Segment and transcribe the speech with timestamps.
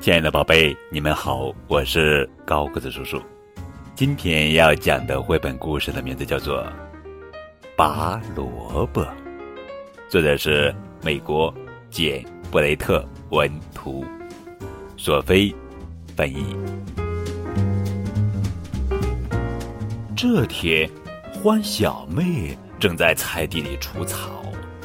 [0.00, 3.20] 亲爱的宝贝，你们好，我是高个子叔叔。
[3.94, 6.64] 今天要讲的绘本故事的名字叫做
[7.76, 9.02] 《拔萝卜》，
[10.08, 11.52] 作者是美国
[11.90, 14.02] 简·布雷特文图，
[14.96, 15.54] 索菲
[16.16, 16.56] 翻译。
[20.16, 20.88] 这天，
[21.30, 24.30] 欢小妹正在菜地里除草。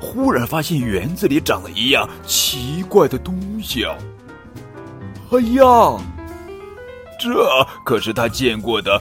[0.00, 3.94] 忽然发现园子里长了一样奇怪的东西啊！
[5.32, 5.96] 哎呀，
[7.20, 7.30] 这
[7.84, 9.00] 可是他见过的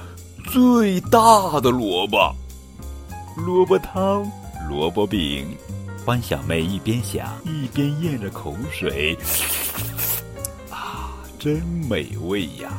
[0.51, 2.31] 最大的萝卜！
[3.35, 4.31] 萝卜汤、
[4.69, 5.57] 萝卜饼，
[6.05, 9.17] 欢小妹一边想一边咽着口水，
[10.69, 12.69] 啊，真美味呀！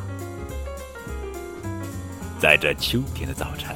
[2.38, 3.74] 在这秋天的早晨，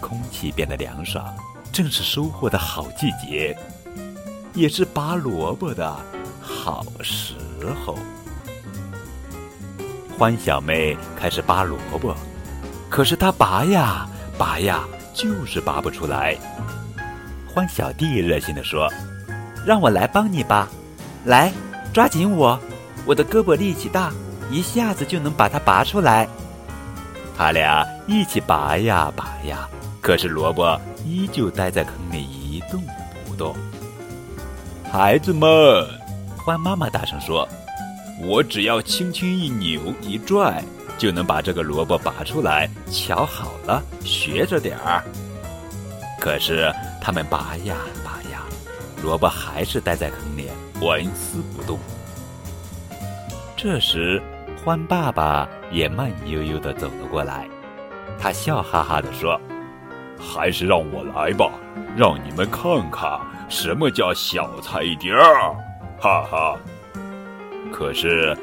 [0.00, 1.22] 空气变得凉爽，
[1.70, 3.54] 正是收获的好季节。
[4.54, 5.94] 也是拔萝卜的
[6.40, 7.34] 好时
[7.84, 7.98] 候。
[10.20, 12.14] 欢小妹开始拔萝卜，
[12.90, 16.36] 可是她拔呀拔呀，就是拔不出来。
[17.48, 18.86] 欢小弟热心的说
[19.64, 20.68] ：“让我来帮你吧，
[21.24, 21.50] 来，
[21.94, 22.60] 抓紧我，
[23.06, 24.12] 我的胳膊力气大，
[24.50, 26.28] 一下子就能把它拔出来。”
[27.34, 29.66] 他俩一起拔呀拔呀，
[30.02, 32.82] 可是萝卜依旧待在坑里一动
[33.26, 33.56] 不动。
[34.92, 35.48] 孩子们，
[36.36, 37.48] 欢妈妈大声说
[38.22, 40.62] ：“我只要轻轻一扭一拽，
[40.98, 42.68] 就能把这个萝卜拔出来。
[42.90, 45.02] 瞧好了，学着点儿。”
[46.20, 48.42] 可是他们拔呀拔呀，
[49.02, 50.48] 萝卜还是待在坑里
[50.80, 51.78] 纹丝不动。
[53.56, 54.20] 这时，
[54.62, 57.48] 欢爸爸也慢悠悠的走了过来，
[58.18, 59.40] 他笑哈哈的说
[60.20, 61.50] ：“还是让我来吧，
[61.96, 65.56] 让你们看看。”什么叫小菜一儿？
[65.98, 66.56] 哈哈！
[67.72, 68.36] 可是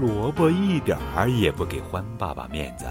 [0.00, 2.86] 萝卜一点儿也不给欢爸爸面子。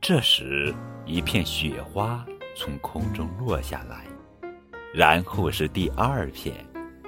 [0.00, 0.74] 这时，
[1.06, 2.24] 一片雪花
[2.56, 4.04] 从空中落下来，
[4.92, 6.54] 然后是第二片，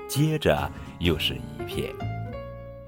[0.09, 0.71] 接着
[1.01, 1.93] 又是一片。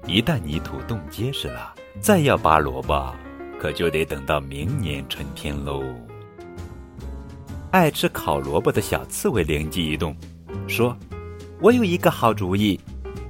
[0.05, 3.13] 一旦泥土冻结实了，再要拔萝卜，
[3.59, 5.83] 可就得等到明年春天喽。
[7.71, 10.15] 爱吃烤萝卜的小刺猬灵机一动。
[10.65, 10.97] 说
[11.59, 12.79] ：“我有一个好主意，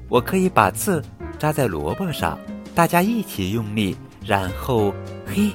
[0.07, 1.03] 我可以把刺
[1.37, 2.37] 扎在萝卜上，
[2.73, 4.93] 大家一起用力，然后
[5.25, 5.51] 嘿，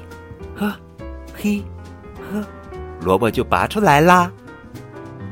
[0.57, 0.75] 呵，
[1.35, 1.63] 嘿，
[2.31, 2.45] 呵，
[3.01, 4.31] 萝卜就拔出来啦。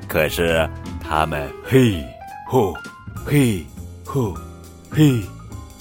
[0.08, 0.68] 可是
[1.02, 2.04] 他们嘿，
[2.46, 2.74] 吼，
[3.24, 3.64] 嘿，
[4.04, 4.34] 吼，
[4.90, 5.22] 嘿，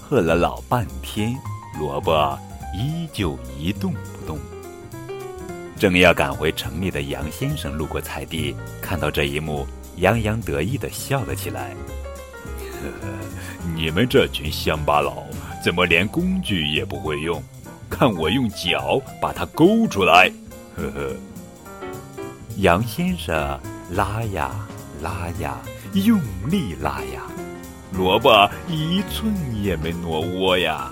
[0.02, 1.36] 喝了老半天，
[1.80, 2.38] 萝卜
[2.76, 4.38] 依旧一动不动。
[5.78, 9.66] 正要赶回城里的杨先生路过菜地，看到这一幕。”
[10.00, 11.76] 洋洋得意的笑了起来。
[12.82, 13.10] 呵，
[13.76, 15.24] 你们这群乡巴佬，
[15.64, 17.42] 怎么连工具也不会用？
[17.90, 20.32] 看我用脚把它勾出来！
[20.76, 21.16] 呵呵。
[22.58, 23.60] 杨先生
[23.92, 24.52] 拉呀
[25.02, 25.58] 拉呀，
[25.94, 26.20] 用
[26.50, 27.24] 力拉呀，
[27.94, 30.92] 萝卜一寸也没挪窝呀，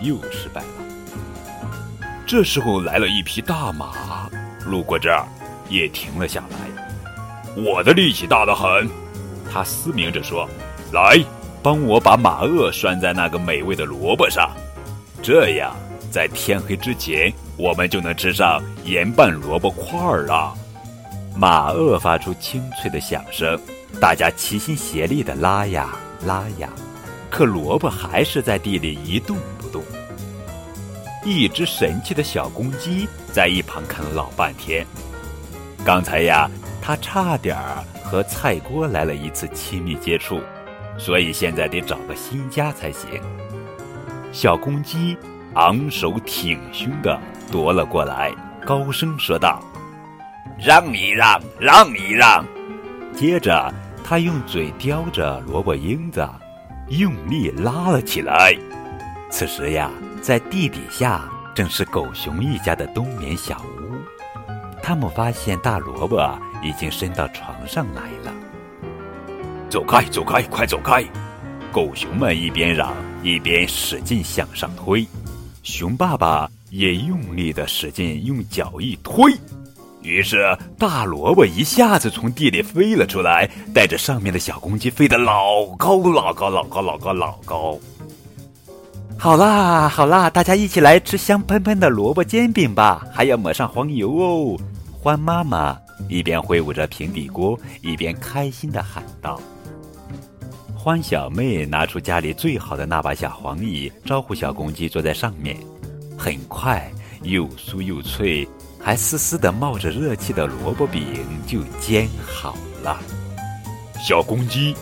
[0.00, 0.68] 又失败了。
[2.26, 4.28] 这时候来了一匹大马，
[4.66, 5.26] 路过这儿，
[5.68, 7.62] 也停了下来。
[7.62, 8.88] 我的力气大得很，
[9.54, 10.48] 他嘶鸣着说
[10.92, 11.16] ：“来，
[11.62, 14.50] 帮我把马轭拴在那个美味的萝卜上，
[15.22, 15.76] 这样
[16.10, 20.52] 在天黑之前，我们就能吃上盐拌萝卜块儿了。”
[21.38, 23.56] 马轭发出清脆的响声，
[24.00, 26.68] 大家齐心协力地拉呀拉呀，
[27.30, 29.84] 可萝卜还是在地里一动不动。
[31.24, 34.84] 一只神气的小公鸡在一旁看了老半天，
[35.84, 36.50] 刚才呀。
[36.86, 40.42] 他差点儿和菜锅来了一次亲密接触，
[40.98, 43.08] 所以现在得找个新家才行。
[44.32, 45.16] 小公鸡
[45.54, 47.18] 昂首挺胸的
[47.50, 48.30] 夺了过来，
[48.66, 49.62] 高声说道
[50.62, 52.44] ：“让一让，让一让。”
[53.16, 53.72] 接着，
[54.04, 56.28] 他用嘴叼着萝卜缨子，
[56.90, 58.54] 用力拉了起来。
[59.30, 59.90] 此时呀，
[60.20, 63.83] 在地底下正是狗熊一家的冬眠小屋。
[64.84, 66.20] 他们发现大萝卜。
[66.64, 68.32] 已经伸到床上来了。
[69.68, 71.04] 走开，走开，快走开！
[71.70, 75.06] 狗熊们一边嚷一边使劲向上推，
[75.62, 79.30] 熊爸爸也用力的使劲用脚一推，
[80.00, 87.78] 于是大萝卜一下子从地里飞了出来，带着上面的小公鸡飞得老高老高老高老高老高。
[89.18, 94.56] 好啦好啦，大家一起来吃香喷喷的萝卜煎饼吧，还要抹上黄油哦！
[95.04, 95.78] 欢妈妈。
[96.08, 99.38] 一边挥舞着平底锅，一边开心地喊道
[100.74, 105.58] ：“欢小妹拿出家里最好的那把小黄椅，招呼小公鸡坐在上面。
[106.16, 106.90] 很快，
[107.22, 108.48] 又酥又脆，
[108.80, 111.04] 还丝丝的冒着热气的萝卜饼
[111.46, 112.98] 就煎好了。
[114.02, 114.74] 小公鸡，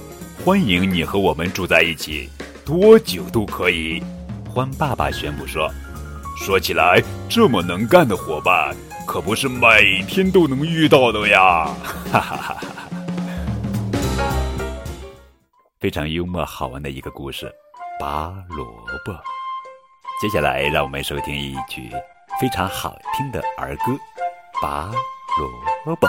[0.44, 2.28] 欢迎你和我们住在一起，
[2.64, 4.00] 多久都可以。
[4.48, 5.68] 欢爸爸宣布说
[6.38, 8.75] ：“说起来，这么能干的伙伴，
[9.06, 11.66] 可不是每天都能遇到的呀！”
[12.10, 12.60] 哈哈哈哈。
[15.81, 17.52] 非常幽默好玩的一个故事，
[17.99, 18.64] 拔萝
[19.04, 19.12] 卜。
[20.20, 21.90] 接下来，让我们收听一曲
[22.40, 23.93] 非常好听的儿歌
[24.62, 24.90] 《拔
[25.84, 26.06] 萝卜》。